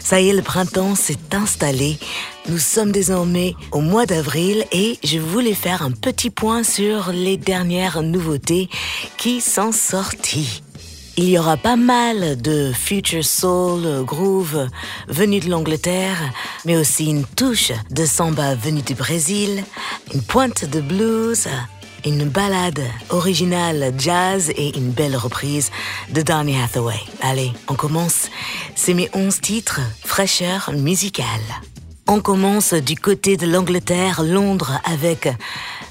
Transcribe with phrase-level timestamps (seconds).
[0.00, 1.98] Ça y est, le printemps s'est installé.
[2.48, 7.36] Nous sommes désormais au mois d'avril et je voulais faire un petit point sur les
[7.36, 8.68] dernières nouveautés
[9.16, 10.62] qui sont sorties.
[11.16, 14.68] Il y aura pas mal de future soul, groove
[15.06, 16.18] venus de l'Angleterre,
[16.64, 19.62] mais aussi une touche de samba venue du Brésil,
[20.12, 21.46] une pointe de blues,
[22.04, 25.70] une ballade originale jazz et une belle reprise
[26.10, 27.00] de Donny Hathaway.
[27.20, 28.30] Allez, on commence.
[28.74, 31.26] C'est mes 11 titres, fraîcheur musicale.
[32.06, 35.28] On commence du côté de l'Angleterre, Londres, avec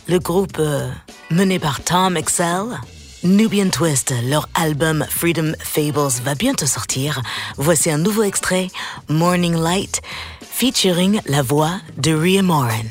[0.07, 0.89] le groupe euh,
[1.31, 2.79] mené par Tom Excel.
[3.23, 7.21] Nubian Twist, leur album Freedom Fables va bientôt sortir.
[7.57, 8.67] Voici un nouveau extrait,
[9.07, 10.01] Morning Light,
[10.41, 12.83] featuring la voix de Rhea Moran.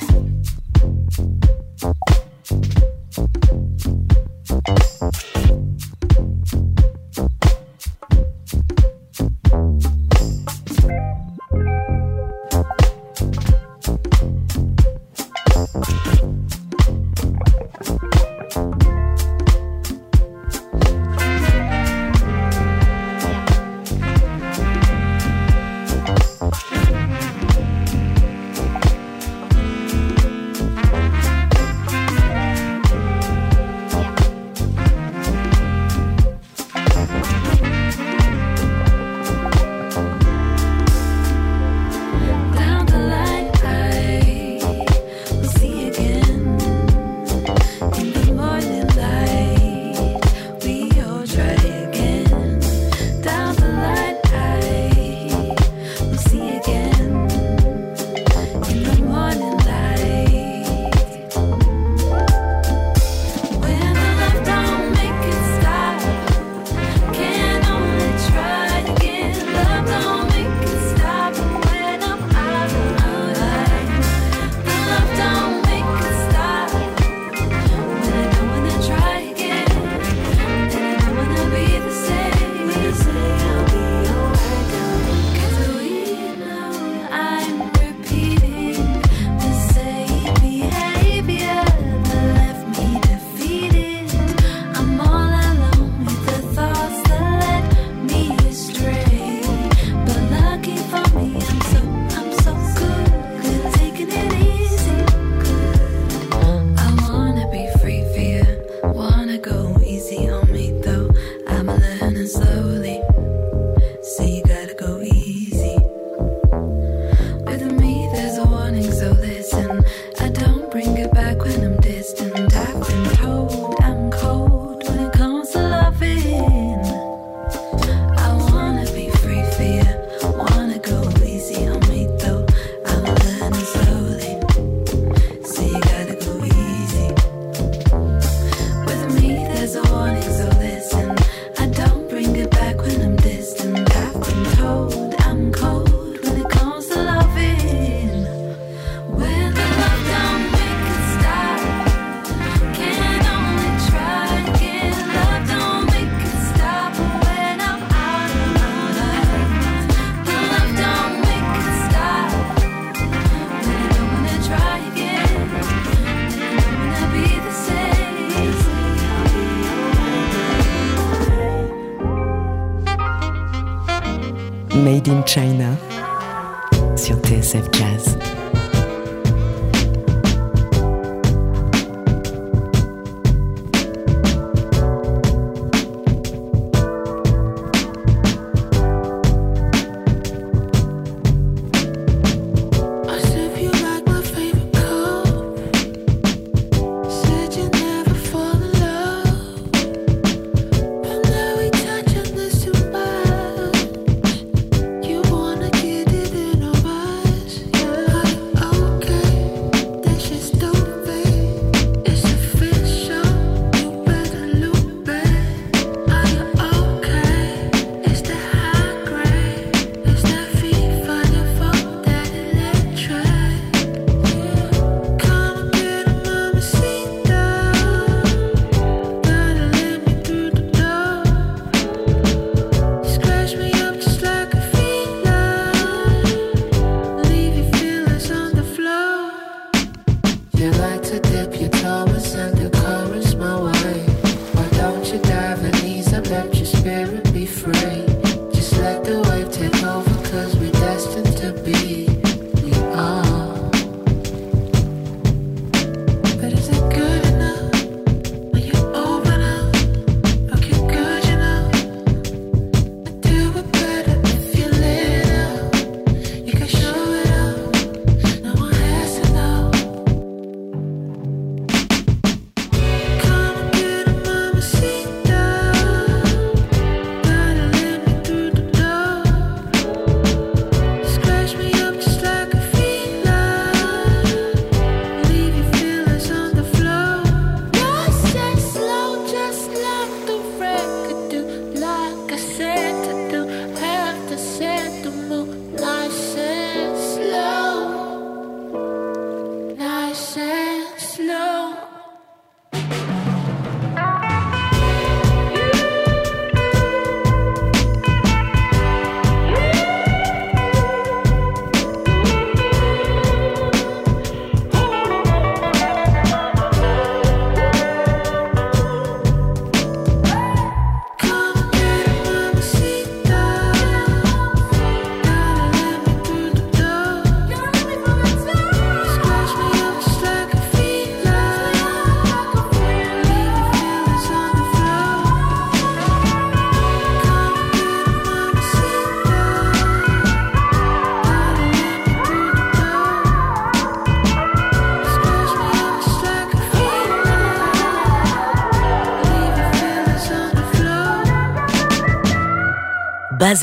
[175.23, 175.62] China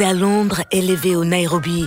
[0.02, 1.86] À Londres, élevé au Nairobi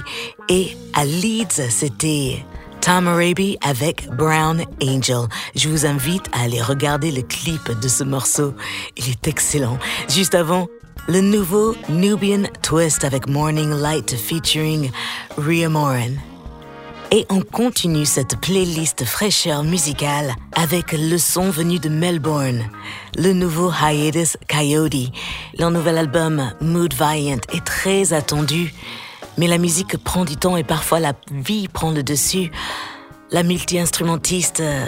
[0.51, 2.45] et à Leeds, c'était
[2.83, 5.29] Tom Araby avec Brown Angel.
[5.55, 8.55] Je vous invite à aller regarder le clip de ce morceau.
[8.99, 9.79] Il est excellent.
[10.11, 10.69] Juste avant,
[11.09, 14.91] le nouveau Nubian Twist avec Morning Light featuring
[15.39, 16.32] Rhea Moran.
[17.15, 22.65] Et on continue cette playlist fraîcheur musicale avec le son venu de Melbourne,
[23.19, 25.13] le nouveau Hiatus Coyote.
[25.59, 28.73] Leur nouvel album Mood Valiant est très attendu,
[29.37, 32.51] mais la musique prend du temps et parfois la vie prend le dessus.
[33.31, 34.87] La multi-instrumentiste euh,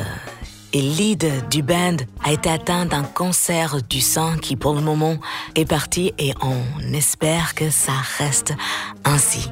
[0.72, 5.18] et lead du band a été atteinte d'un cancer du sein qui pour le moment
[5.56, 8.54] est parti et on espère que ça reste
[9.04, 9.50] ainsi.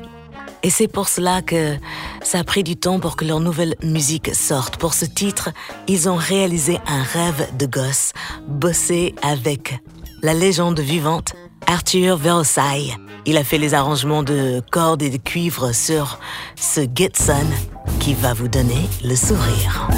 [0.62, 1.76] Et c'est pour cela que
[2.22, 4.76] ça a pris du temps pour que leur nouvelle musique sorte.
[4.76, 5.50] Pour ce titre,
[5.88, 8.12] ils ont réalisé un rêve de gosse,
[8.46, 9.80] bossé avec
[10.22, 11.34] la légende vivante
[11.66, 12.96] Arthur Versailles.
[13.26, 16.18] Il a fait les arrangements de cordes et de cuivre sur
[16.56, 17.46] ce Gibson
[18.00, 19.88] qui va vous donner le sourire.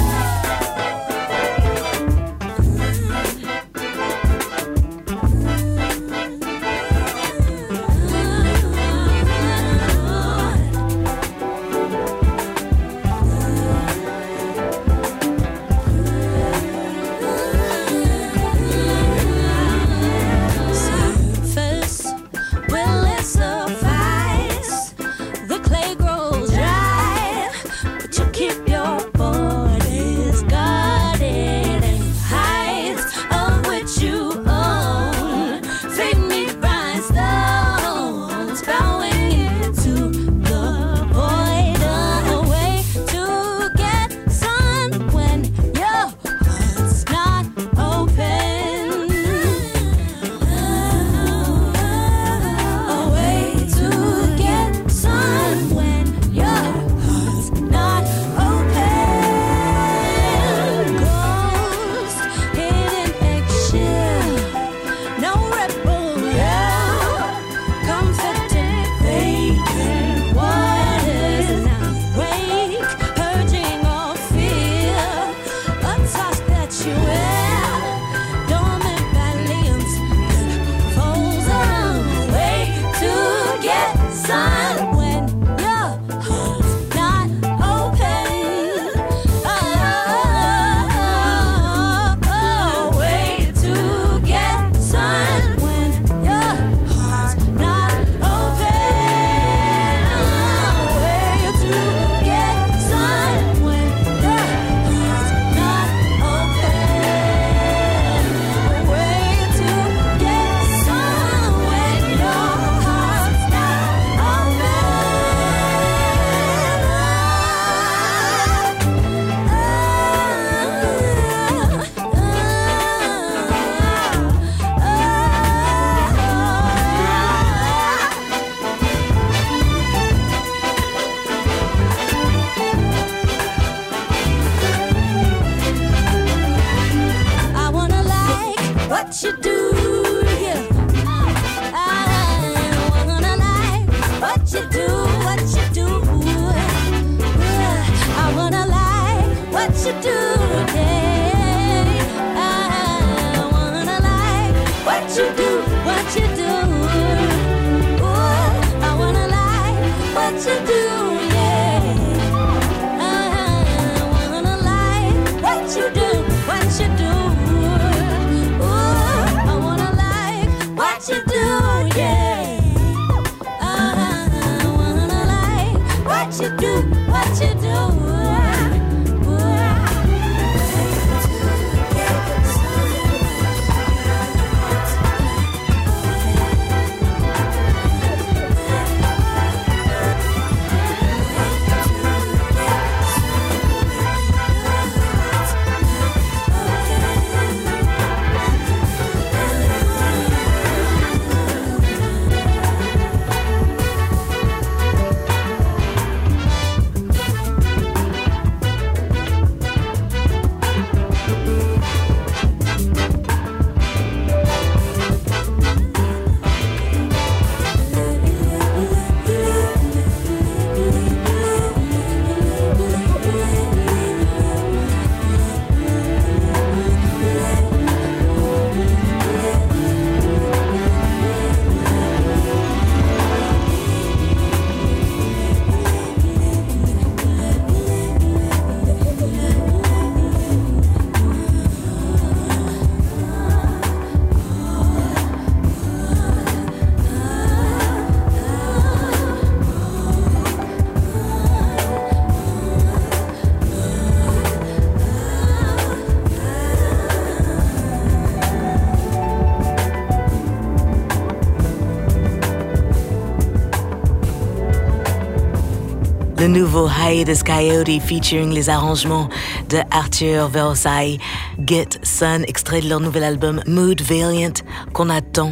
[266.55, 269.27] Nouveau Hiatus Coyote featuring les arrangements
[269.67, 271.19] de Arthur Versailles,
[271.59, 274.53] Get Sun, extrait de leur nouvel album Mood Valiant,
[274.93, 275.51] qu'on attend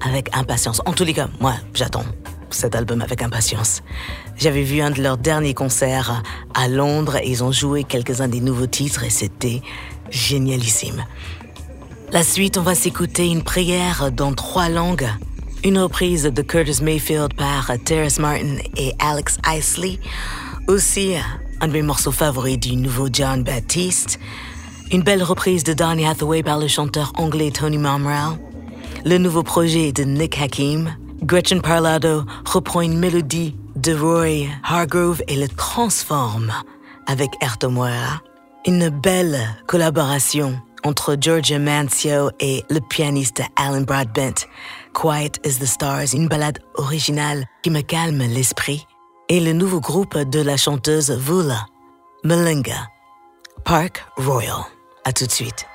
[0.00, 0.80] avec impatience.
[0.86, 2.04] En tous les cas, moi, j'attends
[2.50, 3.82] cet album avec impatience.
[4.36, 6.22] J'avais vu un de leurs derniers concerts
[6.54, 9.62] à Londres et ils ont joué quelques-uns des nouveaux titres et c'était
[10.10, 11.04] génialissime.
[12.12, 15.08] La suite, on va s'écouter une prière dans trois langues.
[15.66, 19.98] Une reprise de Curtis Mayfield par Terrace Martin et Alex Isley.
[20.68, 21.16] Aussi,
[21.60, 24.20] un de mes morceaux favoris du nouveau John Baptiste.
[24.92, 28.38] Une belle reprise de Donny Hathaway par le chanteur anglais Tony Momrell.
[29.04, 30.94] Le nouveau projet de Nick Hakim.
[31.22, 36.52] Gretchen Parlado reprend une mélodie de Roy Hargrove et le transforme
[37.08, 38.22] avec Erto Moira.
[38.66, 44.46] Une belle collaboration entre Georgia Mancio et le pianiste Alan Broadbent.
[44.96, 48.86] Quiet as the Stars, une ballade originale qui me calme l'esprit.
[49.28, 51.66] Et le nouveau groupe de la chanteuse Vula,
[52.24, 52.88] Melinga,
[53.62, 54.64] Park Royal.
[55.04, 55.66] À tout de suite.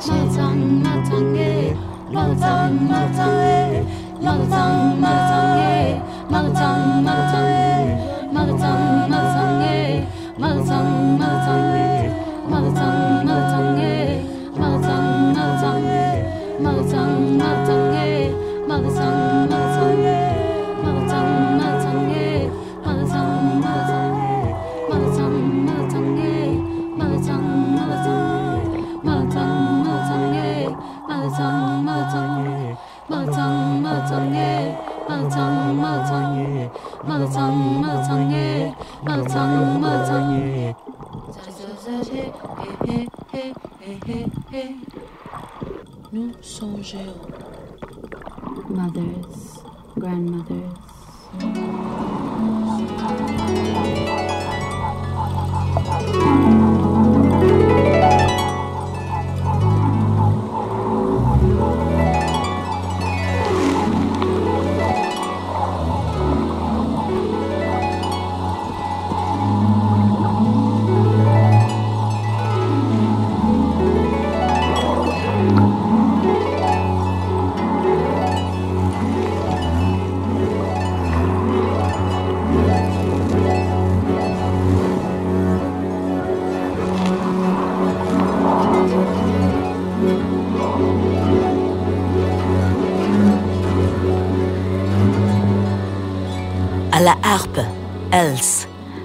[0.07, 1.75] 满仓满仓诶
[2.13, 3.13] 满仓满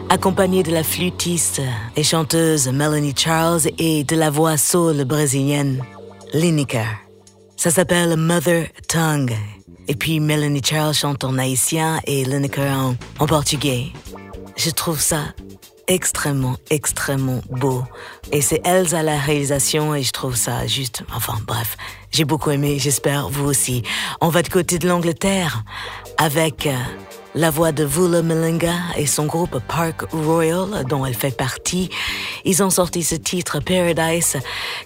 [0.09, 1.61] accompagné de la flûtiste
[1.95, 5.83] et chanteuse Melanie Charles et de la voix soul brésilienne
[6.33, 6.87] Lineker.
[7.55, 9.35] Ça s'appelle Mother Tongue.
[9.87, 13.87] Et puis Melanie Charles chante en haïtien et Lineker en, en portugais.
[14.57, 15.25] Je trouve ça
[15.87, 17.83] extrêmement, extrêmement beau.
[18.31, 21.77] Et c'est Elsa à la réalisation et je trouve ça juste, enfin bref,
[22.11, 23.83] j'ai beaucoup aimé, j'espère vous aussi.
[24.21, 25.63] On va de côté de l'Angleterre
[26.17, 26.73] avec euh,
[27.35, 31.89] la voix de Vula Melinga et son groupe Park Royal, dont elle fait partie,
[32.45, 34.37] ils ont sorti ce titre Paradise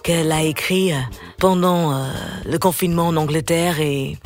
[0.03, 0.97] qu'elle a écrit euh,
[1.37, 2.05] pendant euh,
[2.45, 4.17] le confinement en Angleterre et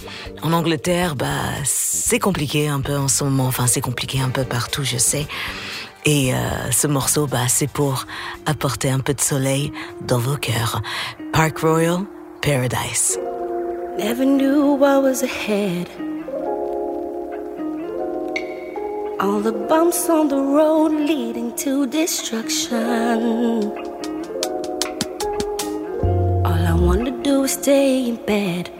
[0.44, 1.26] en Angleterre, bah,
[1.64, 3.48] c'est compliqué un peu en ce moment.
[3.48, 5.26] Enfin, c'est compliqué un peu partout, je sais.
[6.06, 6.38] Et euh,
[6.72, 8.06] ce morceau, bah, c'est pour
[8.46, 10.82] apporter un peu de soleil dans vos cœurs.
[11.34, 12.02] Park Royal,
[12.42, 13.20] Paradise.
[13.98, 16.11] Never knew was ahead.
[19.22, 23.72] All the bumps on the road leading to destruction.
[26.44, 28.72] All I want to do is stay in bed.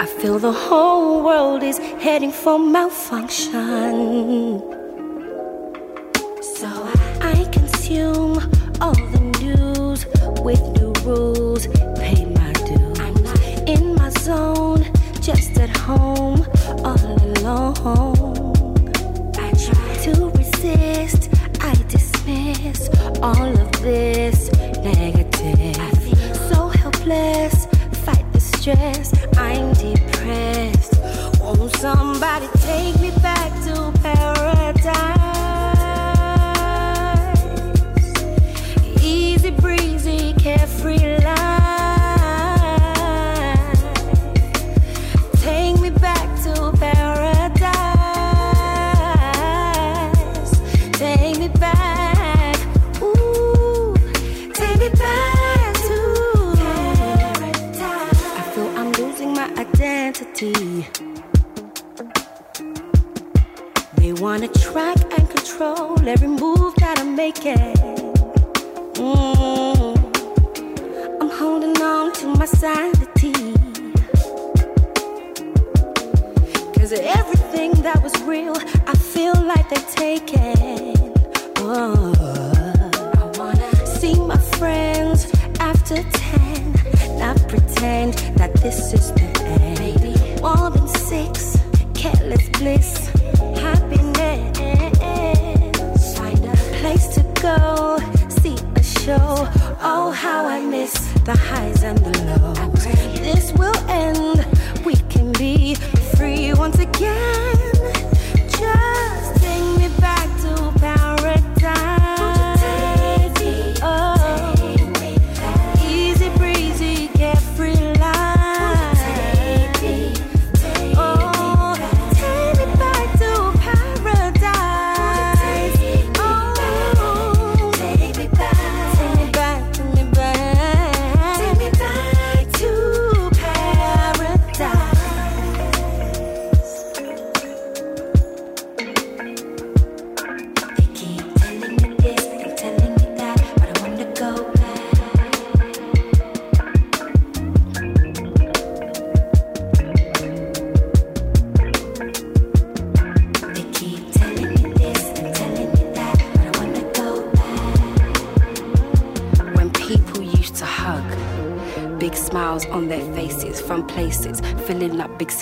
[0.00, 4.58] I feel the whole world is heading for malfunction.
[6.42, 6.68] So
[7.20, 8.40] I consume
[8.80, 10.06] all the news
[10.42, 11.68] with new rules.
[12.02, 12.98] Pay my dues.
[12.98, 14.82] I'm not in my zone,
[15.34, 16.40] just at home,
[16.86, 18.54] all alone.
[19.36, 21.28] I try to resist,
[21.60, 22.88] I dismiss
[23.20, 24.50] all of this
[24.82, 25.76] negative.
[25.86, 27.66] I feel so helpless,
[28.06, 29.12] fight the stress.
[29.36, 30.57] I'm depressed.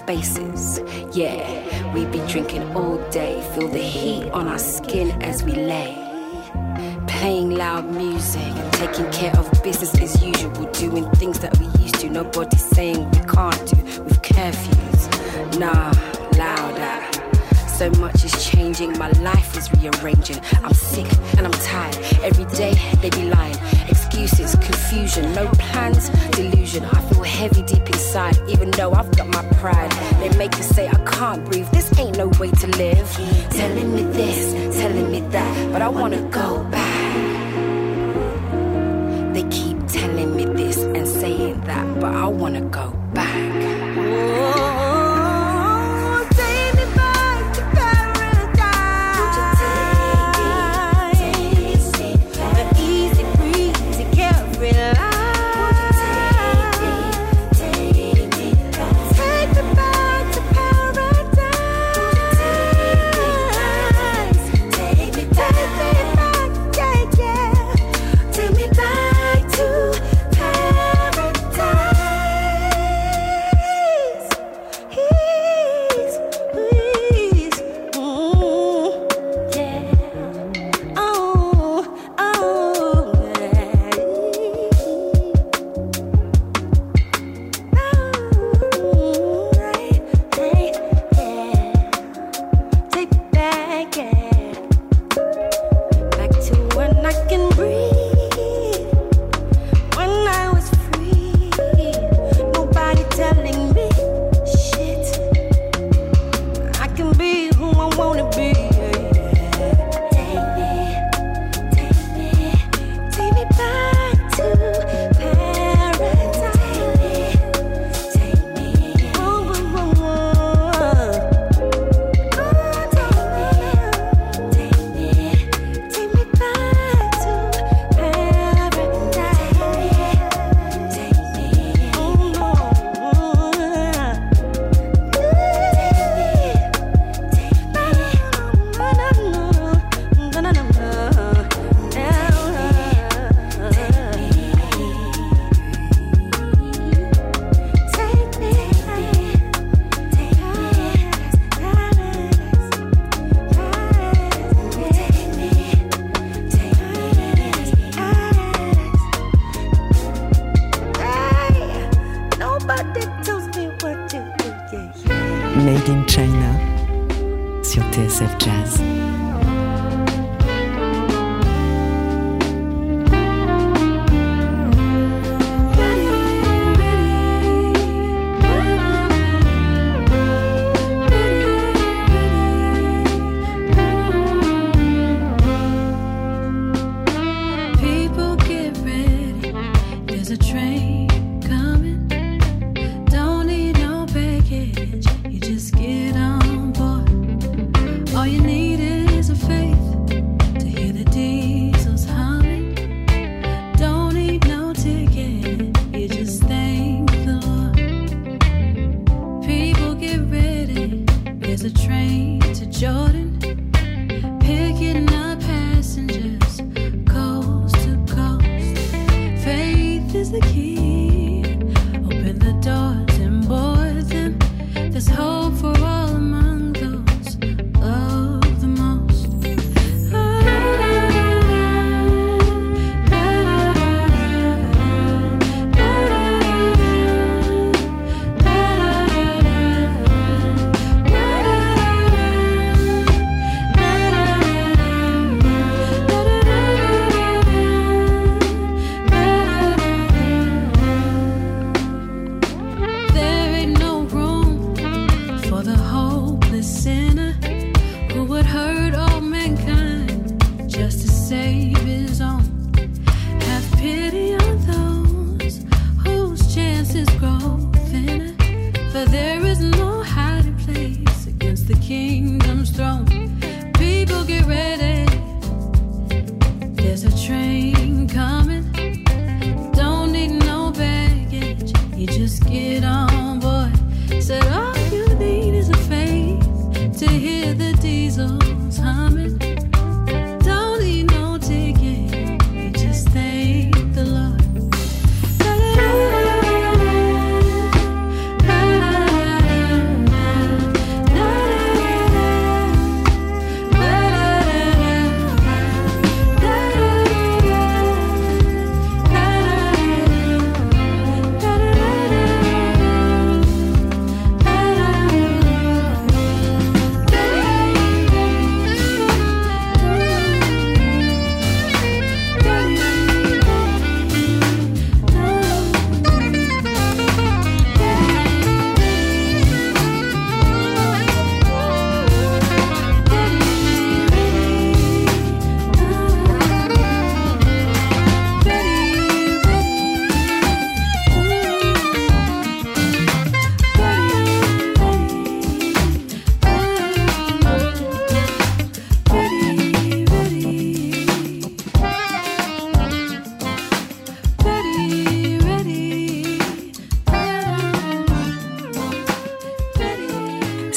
[0.06, 0.80] Spaces.
[1.16, 1.42] Yeah,
[1.92, 5.96] we'd be drinking all day, feel the heat on our skin as we lay.
[7.08, 12.08] Playing loud music, taking care of business as usual, doing things that we used to.
[12.08, 15.02] Nobody saying we can't do with curfews.
[15.58, 15.90] Nah,
[16.38, 16.94] louder.
[17.66, 20.40] So much is changing, my life is rearranging.
[20.62, 21.96] I'm sick and I'm tired.
[22.22, 23.58] Every day they be lying.
[24.16, 26.82] Excuses, confusion, no plans, delusion.
[26.86, 29.90] I feel heavy deep inside, even though I've got my pride.
[30.20, 31.68] They make us say I can't breathe.
[31.70, 33.10] This ain't no way to live.
[33.50, 36.75] Telling me this, telling me that, but I wanna go back.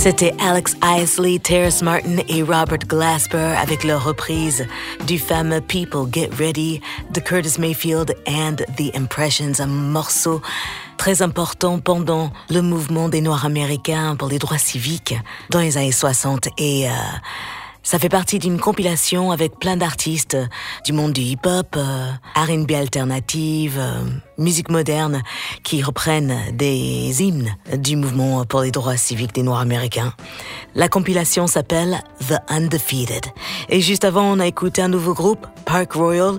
[0.10, 4.66] C'était Alex Isley, Terrace Martin et Robert Glasper avec leur reprise
[5.06, 6.82] du fameux People Get Ready
[7.14, 10.42] de Curtis Mayfield and The Impressions, un morceau
[10.98, 15.14] très important pendant le mouvement des Noirs américains pour les droits civiques
[15.52, 16.92] dans les années 60 et euh,
[17.84, 20.38] ça fait partie d'une compilation avec plein d'artistes
[20.86, 24.04] du monde du hip-hop, euh, R&B alternative, euh,
[24.38, 25.22] musique moderne,
[25.64, 30.14] qui reprennent des hymnes du mouvement pour les droits civiques des Noirs américains.
[30.76, 33.26] La compilation s'appelle The Undefeated.
[33.70, 36.38] Et juste avant, on a écouté un nouveau groupe, Park Royal,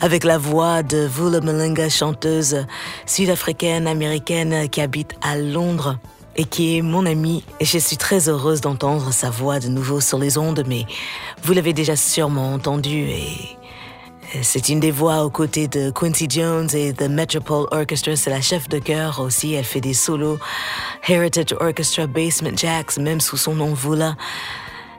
[0.00, 2.66] avec la voix de Vula Malinga, chanteuse
[3.06, 5.98] sud-africaine américaine qui habite à Londres
[6.38, 7.44] et qui est mon ami.
[7.60, 10.86] Et je suis très heureuse d'entendre sa voix de nouveau sur les ondes, mais
[11.42, 13.58] vous l'avez déjà sûrement entendu et
[14.42, 18.14] c'est une des voix aux côtés de Quincy Jones et de Metropole Orchestra.
[18.14, 19.54] C'est la chef de chœur aussi.
[19.54, 20.38] Elle fait des solos.
[21.06, 24.16] Heritage Orchestra, Basement Jacks, même sous son nom Vula.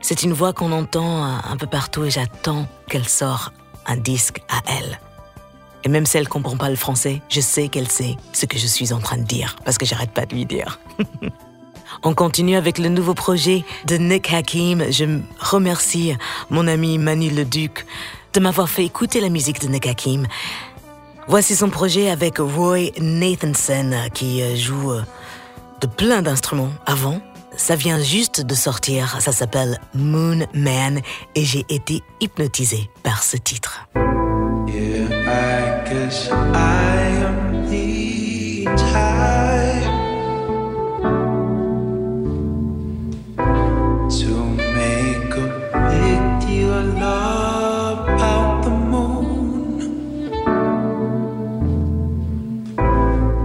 [0.01, 3.53] C'est une voix qu'on entend un peu partout et j'attends qu'elle sorte
[3.85, 4.99] un disque à elle.
[5.83, 8.67] Et même si elle comprend pas le français, je sais qu'elle sait ce que je
[8.67, 10.79] suis en train de dire, parce que j'arrête pas de lui dire.
[12.03, 14.85] On continue avec le nouveau projet de Nick Hakim.
[14.91, 15.05] Je
[15.39, 16.15] remercie
[16.49, 17.85] mon ami Manu Leduc
[18.33, 20.27] de m'avoir fait écouter la musique de Nick Hakim.
[21.27, 25.01] Voici son projet avec Roy Nathanson qui euh, joue euh,
[25.81, 27.21] de plein d'instruments avant.
[27.55, 31.01] Ça vient juste de sortir, ça s'appelle Moon Man
[31.35, 33.87] et j'ai été hypnotisé par ce titre.
[34.69, 36.95] Cause I guess I
[37.27, 39.83] am the type
[44.17, 44.29] to
[44.79, 45.47] make a
[45.91, 49.79] big deal about the moon.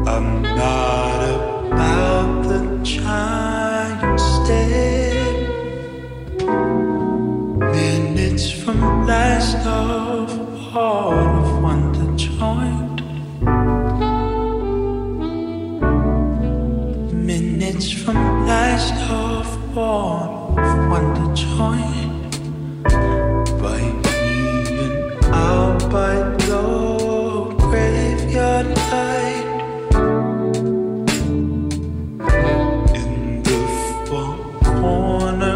[0.07, 1.21] I'm not
[1.69, 5.37] about the giant step.
[7.77, 11.34] Minutes from last of all
[12.45, 13.01] point.
[17.31, 20.31] Minutes from blast off, born
[20.67, 22.33] of wonder joined
[23.63, 24.19] by me
[25.49, 26.15] out by
[26.49, 26.63] the
[27.65, 29.49] graveyard light.
[33.01, 33.61] In the
[34.07, 34.35] far
[34.81, 35.54] corner.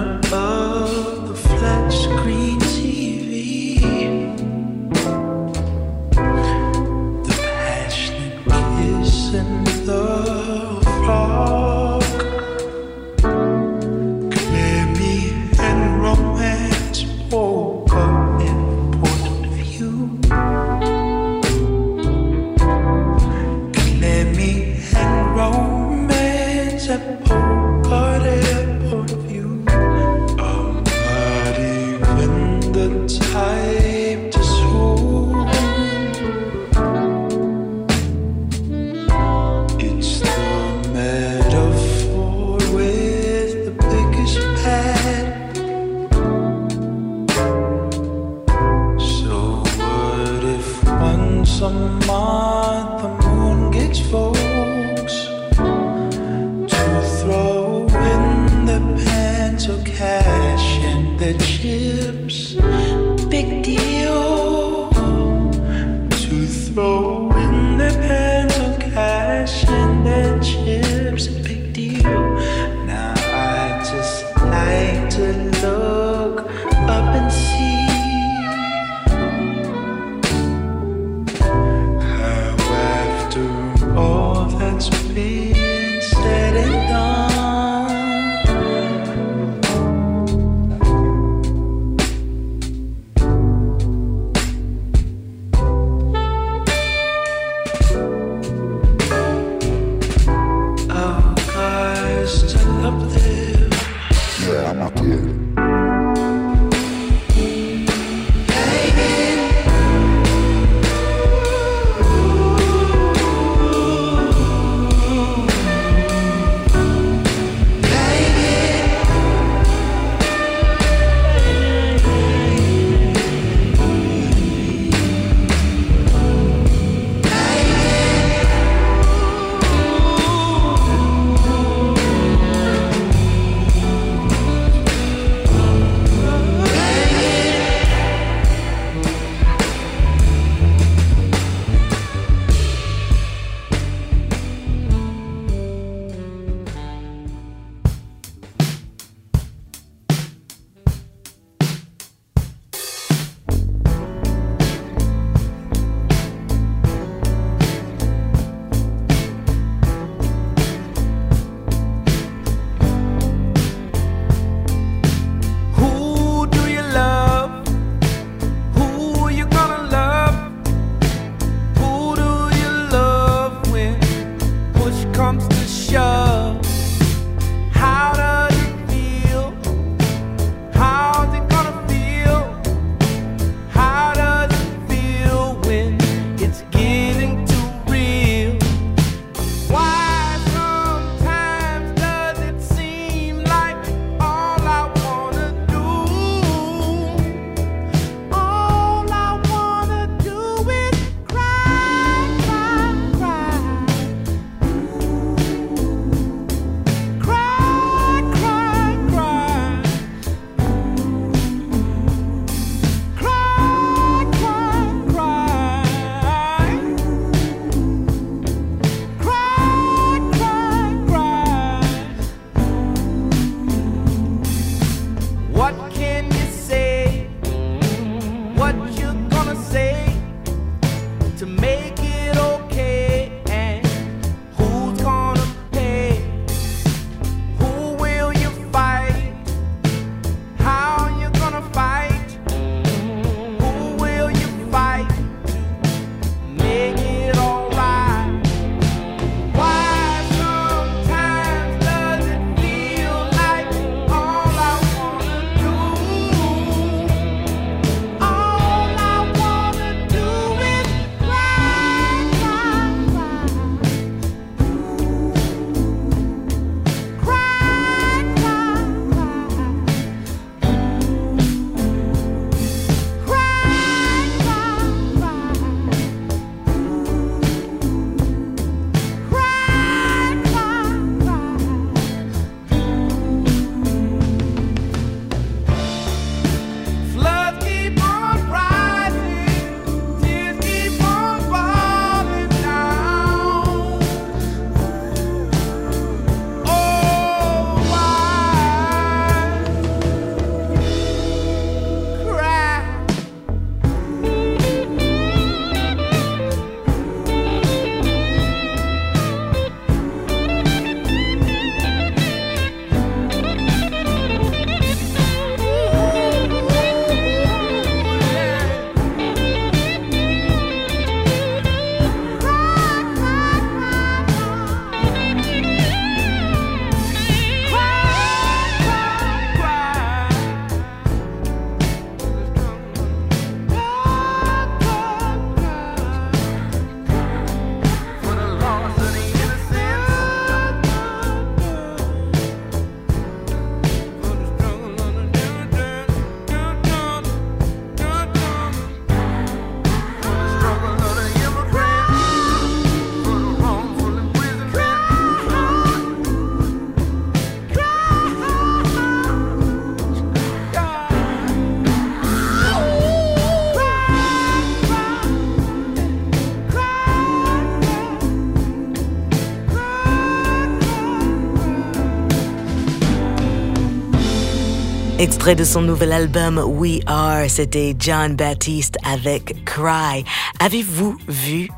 [375.19, 380.25] Extrait de son nouvel album We Are, c'était John Baptiste avec Cry.
[380.61, 381.69] Avez-vous vu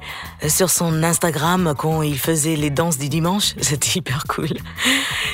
[0.45, 3.55] euh, sur son Instagram quand il faisait les danses du dimanche?
[3.63, 4.51] C'était hyper cool.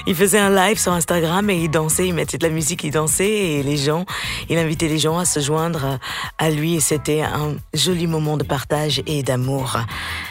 [0.07, 2.93] Il faisait un live sur Instagram et il dansait, il mettait de la musique, il
[2.93, 4.07] dansait et les gens,
[4.49, 5.99] il invitait les gens à se joindre
[6.39, 9.79] à lui et c'était un joli moment de partage et d'amour.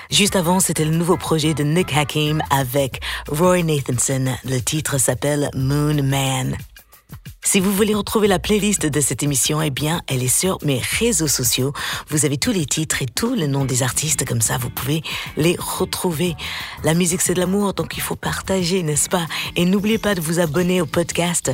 [0.09, 4.33] Juste avant, c'était le nouveau projet de Nick Hakim avec Roy Nathanson.
[4.45, 6.55] Le titre s'appelle Moon Man.
[7.45, 10.81] Si vous voulez retrouver la playlist de cette émission, eh bien, elle est sur mes
[10.99, 11.73] réseaux sociaux.
[12.09, 15.03] Vous avez tous les titres et tous les noms des artistes, comme ça vous pouvez
[15.37, 16.35] les retrouver.
[16.83, 19.27] La musique, c'est de l'amour, donc il faut partager, n'est-ce pas?
[19.55, 21.51] Et n'oubliez pas de vous abonner au podcast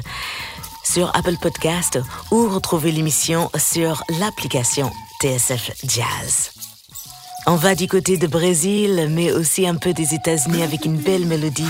[0.81, 1.99] sur Apple Podcast
[2.31, 4.89] ou retrouver l'émission sur l'application
[5.21, 6.51] TSF Jazz.
[7.47, 11.25] On va du côté de Brésil, mais aussi un peu des États-Unis avec une belle
[11.25, 11.67] mélodie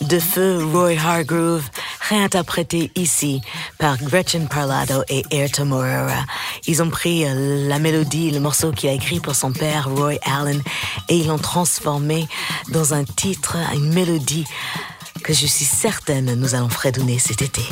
[0.00, 1.68] de feu Roy Hargrove,
[2.08, 3.40] réinterprété ici
[3.78, 6.24] par Gretchen Parlado et Ayrton Moreira.
[6.66, 10.14] Ils ont pris euh, la mélodie, le morceau qu'il a écrit pour son père, Roy
[10.24, 10.62] Allen,
[11.08, 12.28] et ils l'ont transformé
[12.68, 14.46] dans un titre, une mélodie
[15.22, 17.62] que je suis certaine nous allons fredonner cet été.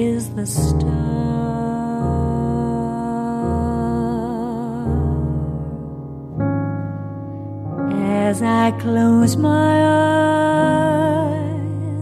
[0.00, 0.88] Is the star.
[7.90, 9.82] As I close my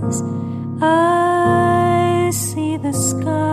[0.04, 0.22] eyes
[0.82, 3.45] I see the sky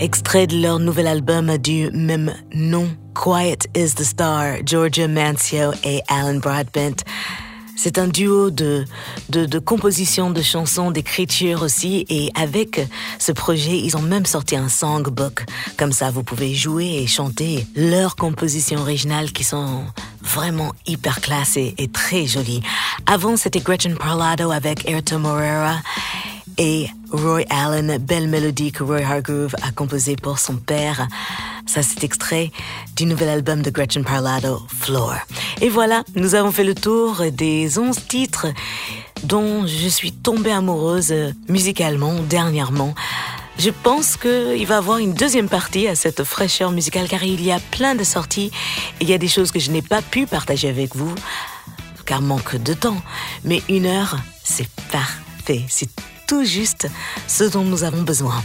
[0.00, 6.02] Extrait de leur nouvel album du même nom, Quiet is the Star, Georgia Mancio et
[6.06, 7.02] Alan Broadbent.
[7.74, 8.84] C'est un duo de,
[9.28, 12.80] de, de composition de chansons, d'écriture aussi, et avec
[13.18, 15.44] ce projet, ils ont même sorti un songbook.
[15.76, 19.84] Comme ça, vous pouvez jouer et chanter leurs compositions originales qui sont
[20.20, 22.62] vraiment hyper classe et, très jolies.
[23.06, 25.76] Avant, c'était Gretchen Parlado avec Ayrton Morera
[26.58, 31.06] et Roy Allen, belle mélodie que Roy Hargrove a composée pour son père.
[31.66, 32.50] Ça, c'est extrait
[32.96, 35.14] du nouvel album de Gretchen Parlado, Floor.
[35.60, 38.48] Et voilà, nous avons fait le tour des 11 titres
[39.22, 41.14] dont je suis tombée amoureuse
[41.48, 42.94] musicalement dernièrement.
[43.58, 47.42] Je pense qu'il va y avoir une deuxième partie à cette fraîcheur musicale car il
[47.42, 48.50] y a plein de sorties
[49.00, 51.14] et il y a des choses que je n'ai pas pu partager avec vous
[52.06, 53.00] car manque de temps.
[53.44, 55.64] Mais une heure, c'est parfait.
[56.28, 56.88] Tout juste
[57.26, 58.44] ce dont nous avons besoin.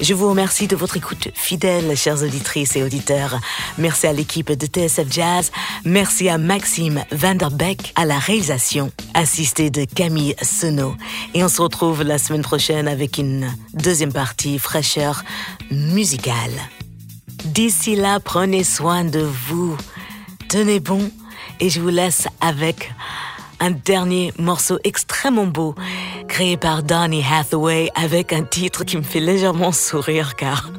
[0.00, 3.38] Je vous remercie de votre écoute fidèle, chères auditrices et auditeurs.
[3.78, 5.52] Merci à l'équipe de TSF Jazz.
[5.84, 10.96] Merci à Maxime Vanderbeck à la réalisation, assisté de Camille Senot.
[11.34, 15.22] Et on se retrouve la semaine prochaine avec une deuxième partie fraîcheur
[15.70, 16.52] musicale.
[17.44, 19.76] D'ici là, prenez soin de vous.
[20.48, 21.10] Tenez bon
[21.60, 22.92] et je vous laisse avec
[23.60, 25.74] un dernier morceau extrêmement beau
[26.28, 30.70] créé par Donny Hathaway avec un titre qui me fait légèrement sourire car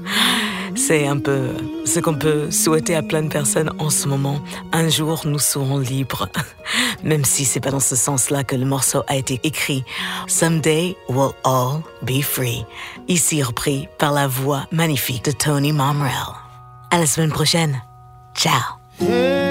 [0.76, 1.50] c'est un peu
[1.86, 4.42] ce qu'on peut souhaiter à plein de personnes en ce moment.
[4.72, 6.28] Un jour, nous serons libres.
[7.04, 9.84] Même si c'est pas dans ce sens-là que le morceau a été écrit.
[10.28, 12.66] Someday we'll all be free.
[13.08, 16.12] Ici repris par la voix magnifique de Tony Momrell.
[16.90, 17.82] À la semaine prochaine.
[18.36, 19.51] Ciao.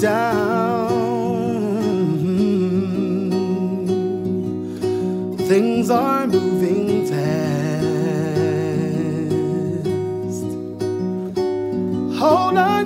[0.00, 0.88] down.
[5.36, 7.20] Things are moving fast.
[12.18, 12.79] Hold on.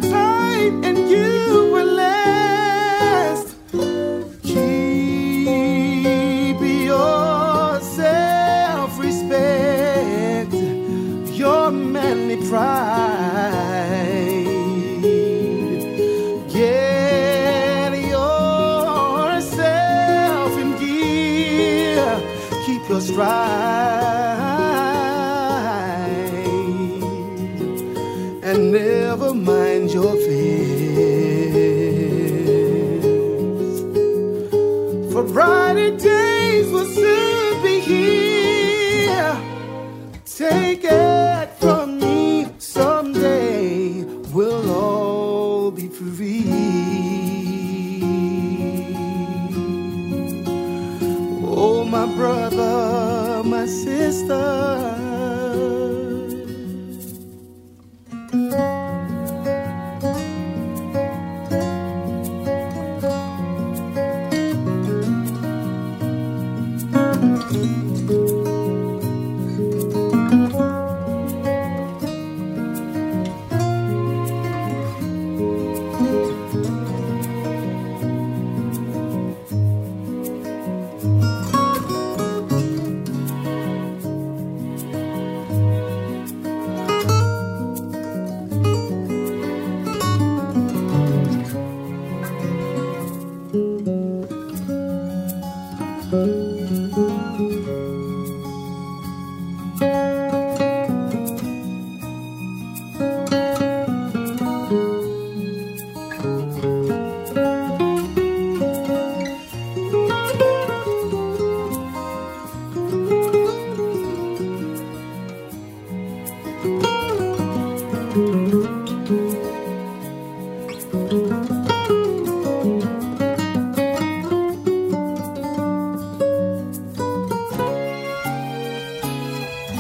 [28.43, 30.55] and never mind your fears.
[35.13, 39.37] For brighter days will soon be here.
[40.25, 41.14] Take it.
[52.07, 54.94] my brother, my sister.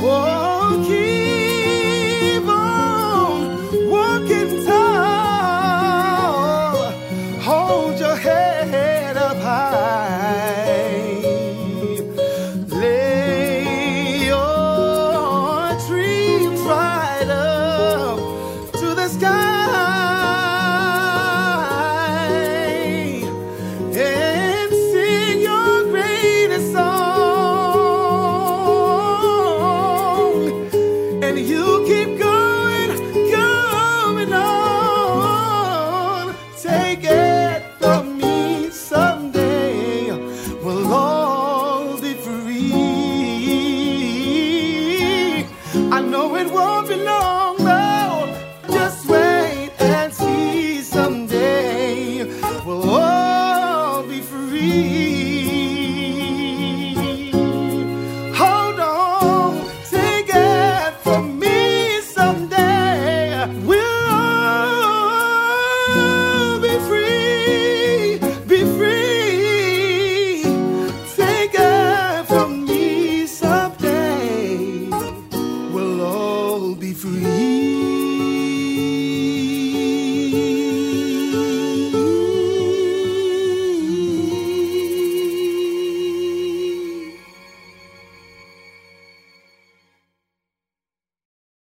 [0.06, 0.33] Oh.